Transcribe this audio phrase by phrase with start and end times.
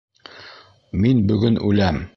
[1.05, 2.07] Мин бөгөн үләм.